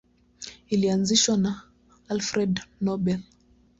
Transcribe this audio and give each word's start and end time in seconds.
Ilianzishwa 0.73 1.33
na 1.43 1.51
Alfred 2.13 2.53
Nobel. 2.85 3.21